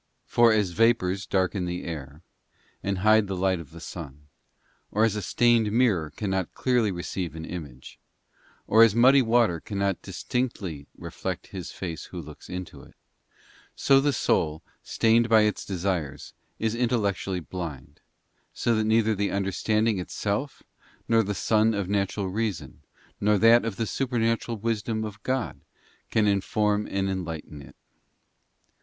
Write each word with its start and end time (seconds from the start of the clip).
For 0.25 0.51
as 0.51 0.71
vapours 0.71 1.27
darken 1.27 1.65
the 1.65 1.83
air, 1.83 2.23
and 2.81 2.97
hide 3.05 3.27
the 3.27 3.35
light 3.35 3.59
of 3.59 3.69
the 3.69 3.79
sun, 3.79 4.25
or 4.89 5.03
as 5.03 5.15
a 5.15 5.21
stained 5.21 5.71
mirror 5.71 6.09
cannot 6.09 6.55
clearly 6.55 6.91
receive 6.91 7.35
an 7.35 7.45
image, 7.45 7.99
or 8.65 8.81
as 8.81 8.95
muddy 8.95 9.21
water 9.21 9.59
cannot 9.59 10.01
dis 10.01 10.23
tinctly 10.23 10.87
reflect 10.97 11.45
his 11.53 11.71
face 11.71 12.05
who 12.05 12.19
looks 12.19 12.49
into 12.49 12.81
it, 12.81 12.95
so 13.75 13.99
the 14.01 14.11
soul, 14.11 14.63
stained 14.81 15.29
by 15.29 15.41
its 15.41 15.63
desires, 15.63 16.33
is 16.57 16.73
intellectually 16.73 17.39
blind, 17.39 18.01
so 18.55 18.73
that 18.73 18.85
neither 18.85 19.13
the 19.13 19.29
un 19.29 19.43
derstanding 19.45 20.01
itself 20.01 20.63
nor 21.07 21.21
the 21.21 21.35
sun 21.35 21.75
of 21.75 21.87
natural 21.87 22.27
reason, 22.27 22.81
nor 23.19 23.37
that 23.37 23.63
of 23.63 23.75
the 23.75 23.85
supernatural 23.85 24.57
wisdom 24.57 25.05
of 25.05 25.21
God, 25.21 25.61
can 26.09 26.25
inform 26.25 26.87
and 26.89 27.07
enlighten 27.07 27.61
it. 27.61 27.75